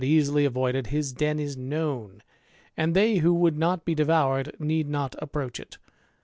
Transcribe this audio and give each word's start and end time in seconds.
easily 0.03 0.45
avoided; 0.45 0.89
bis 0.89 1.11
den 1.11 1.37
is 1.37 1.55
known, 1.55 2.23
and 2.75 2.95
they 2.95 3.17
who 3.17 3.31
would 3.35 3.55
not 3.55 3.85
be 3.85 3.93
devoured 3.93 4.51
need 4.59 4.89
not 4.89 5.15
approach 5.19 5.59
it. 5.59 5.77